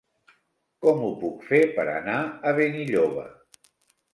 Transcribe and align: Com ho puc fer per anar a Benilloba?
Com 0.85 1.03
ho 1.07 1.09
puc 1.23 1.45
fer 1.49 1.59
per 1.77 1.85
anar 1.99 2.17
a 2.23 2.55
Benilloba? 2.61 3.29